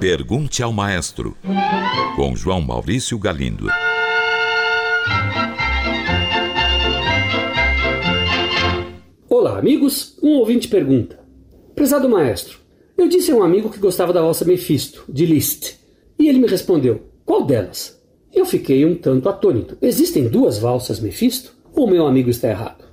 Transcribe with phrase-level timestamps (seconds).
[0.00, 1.36] Pergunte ao maestro,
[2.16, 3.66] com João Maurício Galindo.
[9.28, 10.16] Olá, amigos.
[10.22, 11.18] Um ouvinte pergunta:
[11.74, 12.58] Prezado maestro,
[12.96, 15.74] eu disse a um amigo que gostava da valsa Mephisto, de Liszt,
[16.18, 18.00] e ele me respondeu: Qual delas?
[18.32, 19.76] Eu fiquei um tanto atônito.
[19.82, 21.52] Existem duas valsas Mephisto?
[21.74, 22.84] Ou meu amigo está errado?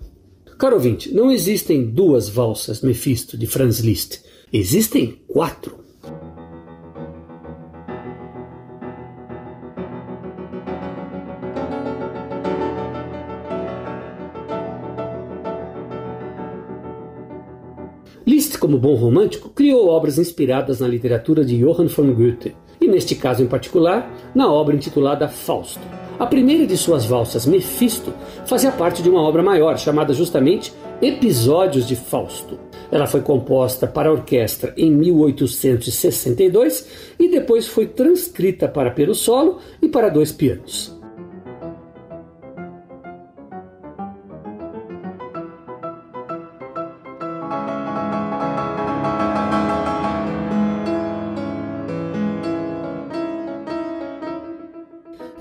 [0.58, 4.22] Caro ouvinte, não existem duas valsas Mephisto de Franz Liszt.
[4.56, 5.80] Existem quatro.
[18.28, 23.16] Liszt, como bom romântico, criou obras inspiradas na literatura de Johann von Goethe, e neste
[23.16, 25.82] caso em particular, na obra intitulada Fausto.
[26.20, 28.14] A primeira de suas valsas, Mefisto,
[28.46, 30.72] fazia parte de uma obra maior chamada justamente
[31.04, 32.58] Episódios de Fausto.
[32.90, 36.88] Ela foi composta para orquestra em 1862
[37.20, 40.93] e depois foi transcrita para piano solo e para dois pianos.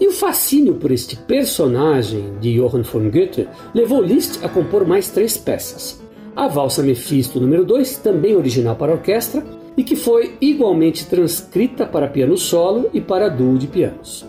[0.02, 5.08] E o fascínio por este personagem de Johann von Goethe levou Liszt a compor mais
[5.10, 6.02] três peças.
[6.34, 9.44] A Valsa Mephisto número 2, também original para orquestra,
[9.76, 14.26] e que foi igualmente transcrita para piano solo e para duo de pianos.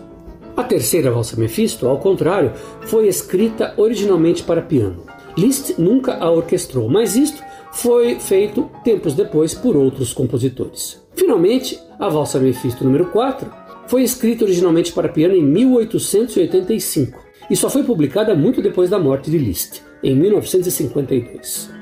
[0.56, 2.52] A terceira Valsa Mephisto, ao contrário,
[2.82, 5.02] foi escrita originalmente para piano.
[5.36, 11.02] Liszt nunca a orquestrou, mas isto foi feito tempos depois por outros compositores.
[11.16, 17.68] Finalmente, a Valsa Mephisto número 4 foi escrita originalmente para piano em 1885 e só
[17.68, 21.72] foi publicada muito depois da morte de Liszt, em 1952.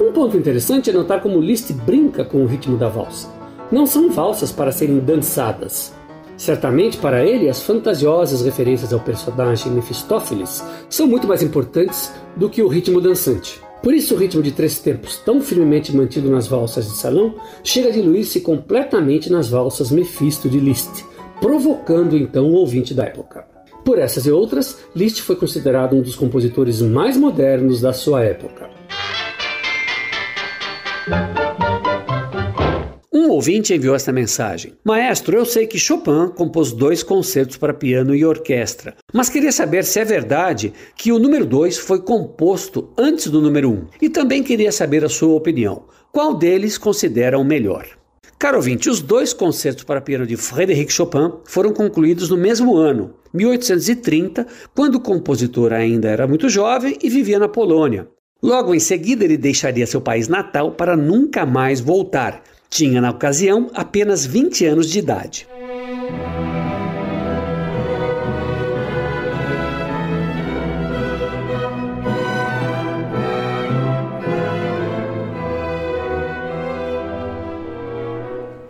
[0.00, 3.35] Um ponto interessante é notar como Liszt brinca com o ritmo da valsa
[3.70, 5.94] não são valsas para serem dançadas.
[6.36, 12.62] Certamente para ele, as fantasiosas referências ao personagem Mefistófeles são muito mais importantes do que
[12.62, 13.60] o ritmo dançante.
[13.82, 17.88] Por isso, o ritmo de três tempos, tão firmemente mantido nas valsas de salão, chega
[17.88, 21.04] a diluir-se completamente nas valsas Mefisto de Liszt,
[21.40, 23.46] provocando então o ouvinte da época.
[23.84, 28.68] Por essas e outras, Liszt foi considerado um dos compositores mais modernos da sua época.
[33.36, 38.24] Ouvinte enviou esta mensagem: Maestro, eu sei que Chopin compôs dois concertos para piano e
[38.24, 43.42] orquestra, mas queria saber se é verdade que o número 2 foi composto antes do
[43.42, 45.84] número 1 um, e também queria saber a sua opinião.
[46.10, 47.86] Qual deles considera o melhor?
[48.38, 53.16] Caro ouvinte, os dois concertos para piano de Frédéric Chopin foram concluídos no mesmo ano,
[53.34, 58.08] 1830, quando o compositor ainda era muito jovem e vivia na Polônia.
[58.42, 63.70] Logo em seguida, ele deixaria seu país natal para nunca mais voltar tinha, na ocasião,
[63.74, 65.46] apenas 20 anos de idade.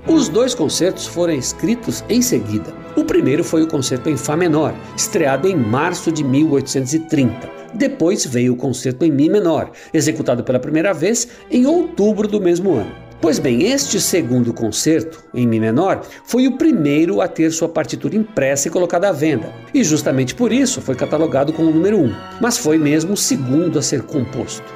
[0.09, 2.73] Os dois concertos foram escritos em seguida.
[2.97, 7.51] O primeiro foi o concerto em Fá menor, estreado em março de 1830.
[7.75, 12.73] Depois veio o concerto em Mi menor, executado pela primeira vez em outubro do mesmo
[12.73, 13.06] ano.
[13.19, 18.15] Pois bem, este segundo concerto, em Mi menor, foi o primeiro a ter sua partitura
[18.15, 22.05] impressa e colocada à venda, e justamente por isso foi catalogado como o número 1,
[22.05, 24.71] um, mas foi mesmo o segundo a ser composto.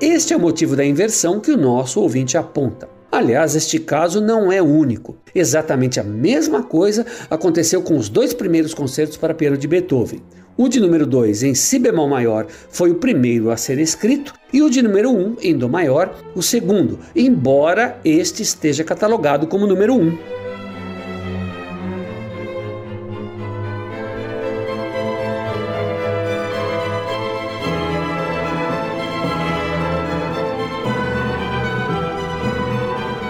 [0.00, 2.88] Este é o motivo da inversão que o nosso ouvinte aponta.
[3.12, 5.18] Aliás, este caso não é único.
[5.34, 10.22] Exatamente a mesma coisa aconteceu com os dois primeiros concertos para piano de Beethoven.
[10.56, 14.62] O de número 2 em Si bemol maior foi o primeiro a ser escrito e
[14.62, 19.66] o de número 1 um, em Dó maior, o segundo, embora este esteja catalogado como
[19.66, 19.98] número 1.
[19.98, 20.18] Um.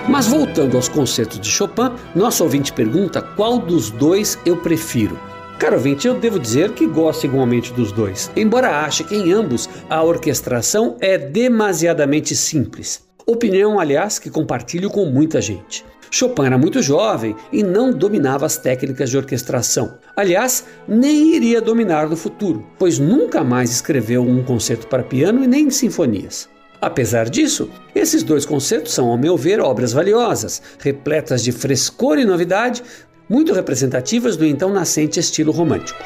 [0.09, 5.32] Mas voltando aos concertos de Chopin, nosso ouvinte pergunta qual dos dois eu prefiro.
[5.63, 9.71] Caro ouvinte, eu devo dizer que gosto igualmente dos dois, embora ache que em ambos
[9.89, 13.05] a orquestração é demasiadamente simples.
[13.25, 15.85] Opinião, aliás, que compartilho com muita gente.
[16.11, 19.99] Chopin era muito jovem e não dominava as técnicas de orquestração.
[20.17, 25.47] Aliás, nem iria dominar no futuro, pois nunca mais escreveu um concerto para piano e
[25.47, 26.49] nem sinfonias.
[26.81, 32.25] Apesar disso, esses dois concertos são, ao meu ver, obras valiosas, repletas de frescor e
[32.25, 32.83] novidade,
[33.29, 36.03] muito representativas do então nascente estilo romântico.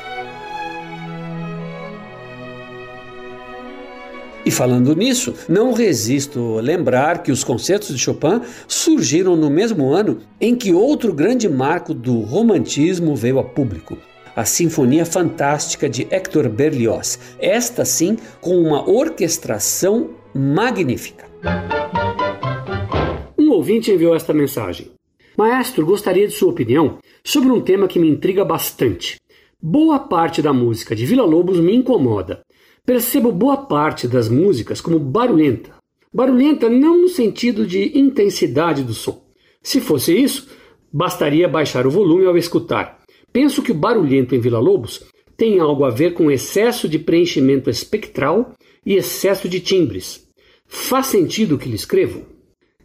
[4.47, 9.93] E falando nisso, não resisto a lembrar que os concertos de Chopin surgiram no mesmo
[9.93, 13.99] ano em que outro grande marco do romantismo veio a público.
[14.37, 21.25] A Sinfonia Fantástica de Hector Berlioz, esta sim com uma orquestração magnífica.
[23.37, 24.96] Um ouvinte enviou esta mensagem.
[25.37, 29.21] Maestro, gostaria de sua opinião sobre um tema que me intriga bastante.
[29.61, 32.43] Boa parte da música de Vila Lobos me incomoda.
[32.87, 35.73] Percebo boa parte das músicas como barulhenta.
[36.11, 39.27] Barulhenta não no sentido de intensidade do som.
[39.63, 40.49] Se fosse isso,
[40.91, 43.03] bastaria baixar o volume ao escutar.
[43.31, 45.05] Penso que o barulhento em Vila Lobos
[45.37, 48.55] tem algo a ver com excesso de preenchimento espectral
[48.87, 50.27] e excesso de timbres.
[50.67, 52.25] Faz sentido o que lhe escrevo?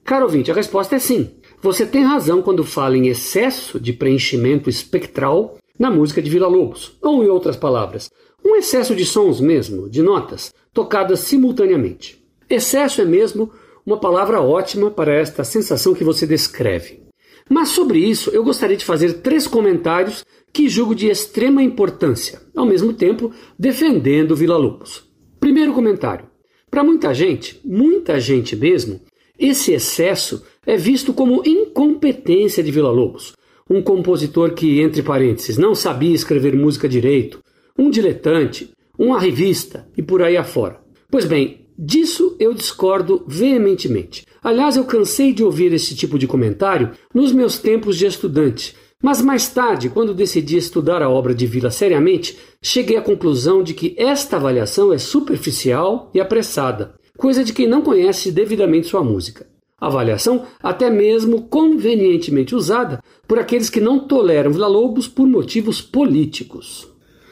[0.03, 1.29] Caro ouvinte, a resposta é sim.
[1.61, 6.97] Você tem razão quando fala em excesso de preenchimento espectral na música de Vila Lobos,
[6.99, 8.09] ou em outras palavras,
[8.43, 12.19] um excesso de sons mesmo, de notas, tocadas simultaneamente.
[12.49, 13.51] Excesso é mesmo
[13.85, 17.03] uma palavra ótima para esta sensação que você descreve.
[17.47, 22.65] Mas sobre isso eu gostaria de fazer três comentários que julgo de extrema importância, ao
[22.65, 25.03] mesmo tempo defendendo Vila Lobos.
[25.39, 26.25] Primeiro comentário.
[26.71, 28.99] Para muita gente, muita gente mesmo,
[29.41, 33.33] esse excesso é visto como incompetência de Vila Lobos,
[33.67, 37.39] um compositor que, entre parênteses, não sabia escrever música direito,
[37.77, 40.79] um diletante, uma revista e por aí afora.
[41.09, 44.25] Pois bem, disso eu discordo veementemente.
[44.43, 49.21] Aliás, eu cansei de ouvir esse tipo de comentário nos meus tempos de estudante, mas
[49.21, 53.95] mais tarde, quando decidi estudar a obra de Vila seriamente, cheguei à conclusão de que
[53.97, 59.47] esta avaliação é superficial e apressada, coisa de quem não conhece devidamente sua música.
[59.79, 66.87] Avaliação até mesmo convenientemente usada por aqueles que não toleram Vila Lobos por motivos políticos.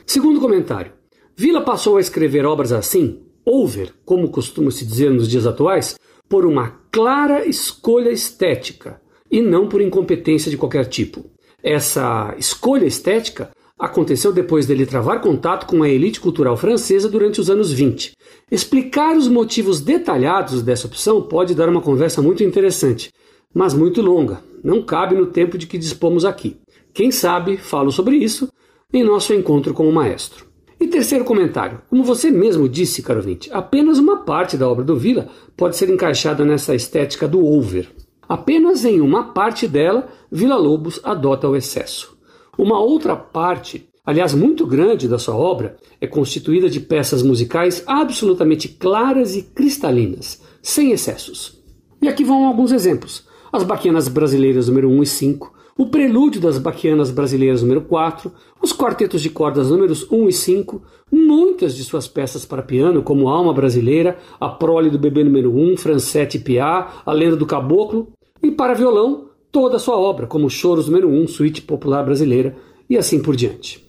[0.06, 0.94] Segundo comentário,
[1.36, 5.96] Vila passou a escrever obras assim, over, como costuma se dizer nos dias atuais,
[6.28, 11.26] por uma clara escolha estética e não por incompetência de qualquer tipo.
[11.62, 17.50] Essa escolha estética aconteceu depois dele travar contato com a elite cultural francesa durante os
[17.50, 18.12] anos 20.
[18.52, 23.10] Explicar os motivos detalhados dessa opção pode dar uma conversa muito interessante,
[23.54, 24.42] mas muito longa.
[24.62, 26.58] Não cabe no tempo de que dispomos aqui.
[26.94, 28.50] Quem sabe falo sobre isso
[28.92, 30.46] em nosso encontro com o maestro.
[30.80, 31.82] E terceiro comentário.
[31.90, 35.90] Como você mesmo disse, caro ouvinte, apenas uma parte da obra do Villa pode ser
[35.90, 37.90] encaixada nessa estética do over.
[38.28, 42.19] Apenas em uma parte dela, Villa Lobos adota o excesso.
[42.60, 48.68] Uma outra parte, aliás muito grande da sua obra, é constituída de peças musicais absolutamente
[48.68, 51.58] claras e cristalinas, sem excessos.
[52.02, 53.26] E aqui vão alguns exemplos.
[53.50, 58.30] As Baquianas Brasileiras número 1 e 5, o Prelúdio das Baquianas Brasileiras número 4,
[58.62, 63.30] os quartetos de cordas números 1 e 5, muitas de suas peças para piano, como
[63.30, 68.12] Alma Brasileira, A Prole do Bebê número 1, Francete Piá, A Lenda do Caboclo,
[68.44, 72.56] e para violão, toda a sua obra, como Choros número 1, Suíte Popular Brasileira,
[72.90, 73.89] e assim por diante.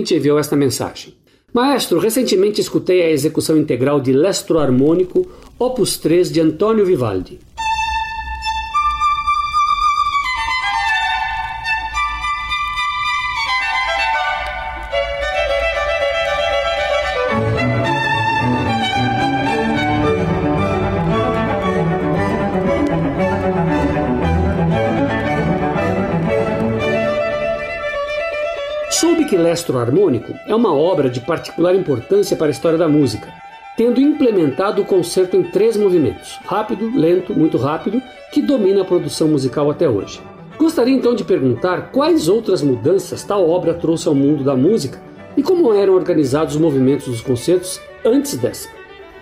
[0.00, 1.14] Ouvinte enviou esta mensagem.
[1.52, 5.28] Maestro, recentemente escutei a execução integral de Lestro Harmônico,
[5.58, 7.38] Opus 3 de Antonio Vivaldi.
[29.60, 33.30] Lestro Harmônico é uma obra de particular importância para a história da música,
[33.76, 38.00] tendo implementado o concerto em três movimentos: rápido, lento, muito rápido,
[38.32, 40.18] que domina a produção musical até hoje.
[40.56, 44.98] Gostaria então de perguntar quais outras mudanças tal obra trouxe ao mundo da música
[45.36, 48.66] e como eram organizados os movimentos dos concertos antes dessa.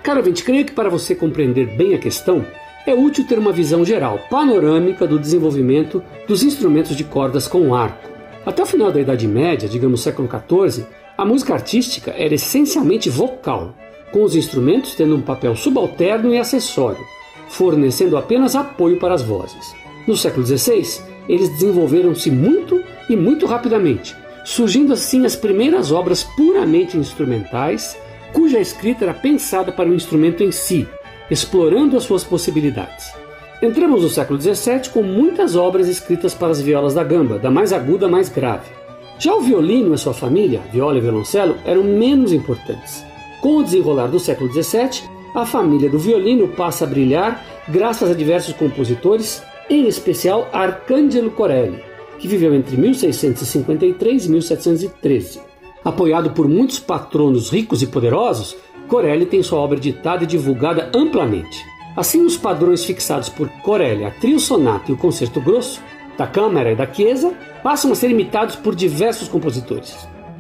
[0.05, 2.45] Caro ouvinte, creio que para você compreender bem a questão,
[2.87, 8.18] é útil ter uma visão geral, panorâmica do desenvolvimento dos instrumentos de cordas com arco.
[8.47, 13.75] Até o final da Idade Média, digamos século XIV, a música artística era essencialmente vocal,
[14.13, 17.05] com os instrumentos tendo um papel subalterno e acessório.
[17.49, 19.75] fornecendo apenas apoio para as vozes.
[20.07, 24.15] No século XVI, eles desenvolveram-se muito e muito rapidamente,
[24.45, 27.99] surgindo assim as primeiras obras puramente instrumentais,
[28.35, 30.87] cuja escrita era pensada para o instrumento em si,
[31.31, 33.18] explorando as suas possibilidades.
[33.61, 37.73] Entramos no século XVII com muitas obras escritas para as violas da gamba, da mais
[37.73, 38.71] aguda à mais grave.
[39.19, 43.05] Já o violino e sua família, viola e violoncelo, eram menos importantes.
[43.41, 48.15] Com o desenrolar do século XVII, a família do violino passa a brilhar graças a
[48.15, 51.83] diversos compositores, em especial Arcangelo Corelli,
[52.21, 55.41] que viveu entre 1653 e 1713.
[55.85, 61.59] Apoiado por muitos patronos ricos e poderosos, Corelli tem sua obra editada e divulgada amplamente.
[61.97, 65.83] Assim, os padrões fixados por Corelli, a trio sonata e o concerto grosso,
[66.17, 69.97] da Câmara e da Chiesa, passam a ser imitados por diversos compositores.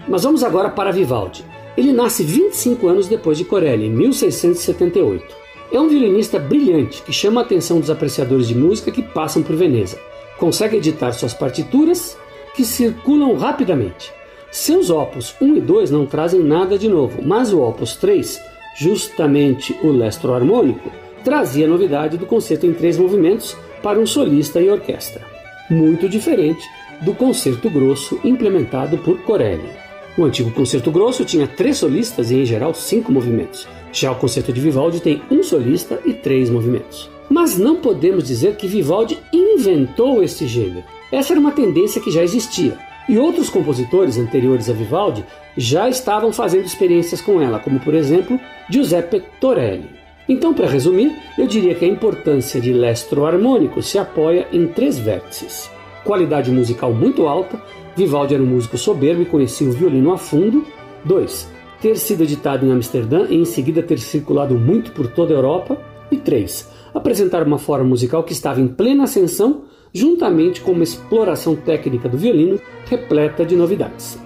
[0.08, 1.44] Mas vamos agora para Vivaldi.
[1.76, 5.36] Ele nasce 25 anos depois de Corelli, em 1678.
[5.70, 9.54] É um violinista brilhante que chama a atenção dos apreciadores de música que passam por
[9.54, 9.98] Veneza.
[10.38, 12.16] Consegue editar suas partituras,
[12.54, 14.12] que circulam rapidamente.
[14.50, 18.40] Seus opus 1 e 2 não trazem nada de novo, mas o opus 3,
[18.76, 20.90] justamente o lestro harmônico,
[21.24, 25.22] trazia a novidade do concerto em três movimentos para um solista e orquestra,
[25.70, 26.64] muito diferente
[27.00, 29.68] do concerto grosso implementado por Corelli.
[30.16, 33.68] O antigo concerto grosso tinha três solistas e, em geral, cinco movimentos.
[33.92, 37.08] Já o concerto de Vivaldi tem um solista e três movimentos.
[37.30, 40.84] Mas não podemos dizer que Vivaldi inventou este gênero.
[41.12, 42.76] Essa era uma tendência que já existia,
[43.08, 45.24] e outros compositores anteriores a Vivaldi
[45.56, 49.97] já estavam fazendo experiências com ela, como por exemplo Giuseppe Torelli.
[50.28, 54.98] Então, para resumir, eu diria que a importância de lestro harmônico se apoia em três
[54.98, 55.70] vértices:
[56.04, 57.58] qualidade musical muito alta,
[57.98, 60.64] Vivaldi era um músico soberbo e conhecia o violino a fundo.
[61.04, 61.50] 2.
[61.80, 65.76] Ter sido editado em Amsterdã e em seguida ter circulado muito por toda a Europa.
[66.08, 66.70] E 3.
[66.94, 72.16] Apresentar uma forma musical que estava em plena ascensão, juntamente com uma exploração técnica do
[72.16, 74.16] violino repleta de novidades.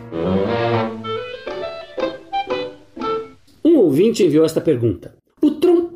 [3.64, 5.14] Um ouvinte enviou esta pergunta: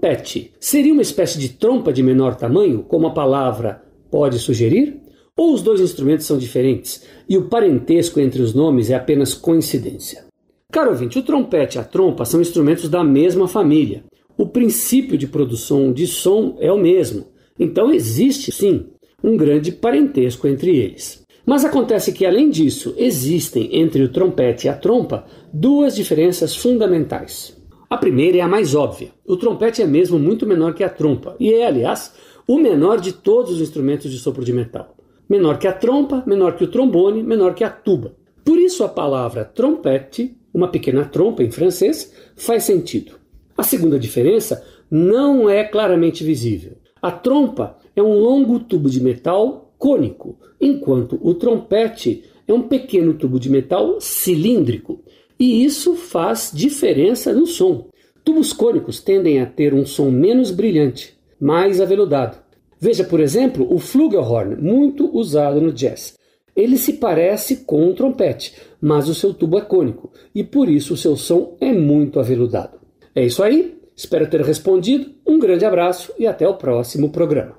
[0.06, 5.00] trompete seria uma espécie de trompa de menor tamanho, como a palavra pode sugerir?
[5.36, 10.24] Ou os dois instrumentos são diferentes e o parentesco entre os nomes é apenas coincidência?
[10.72, 14.04] Caro ouvinte, o trompete e a trompa são instrumentos da mesma família.
[14.38, 17.26] O princípio de produção de som é o mesmo.
[17.58, 18.86] Então existe sim
[19.22, 21.24] um grande parentesco entre eles.
[21.44, 27.55] Mas acontece que, além disso, existem entre o trompete e a trompa duas diferenças fundamentais.
[27.88, 29.10] A primeira é a mais óbvia.
[29.24, 32.12] O trompete é mesmo muito menor que a trompa e é, aliás,
[32.46, 34.96] o menor de todos os instrumentos de sopro de metal.
[35.28, 38.16] Menor que a trompa, menor que o trombone, menor que a tuba.
[38.44, 43.12] Por isso a palavra trompete, uma pequena trompa em francês, faz sentido.
[43.56, 46.72] A segunda diferença não é claramente visível.
[47.00, 53.14] A trompa é um longo tubo de metal cônico, enquanto o trompete é um pequeno
[53.14, 55.02] tubo de metal cilíndrico.
[55.38, 57.88] E isso faz diferença no som.
[58.24, 62.38] Tubos cônicos tendem a ter um som menos brilhante, mais aveludado.
[62.80, 66.14] Veja, por exemplo, o flugelhorn, muito usado no jazz.
[66.54, 70.94] Ele se parece com um trompete, mas o seu tubo é cônico e por isso
[70.94, 72.78] o seu som é muito aveludado.
[73.14, 75.10] É isso aí, espero ter respondido.
[75.26, 77.56] Um grande abraço e até o próximo programa.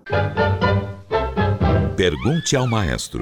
[1.95, 3.21] Pergunte ao maestro.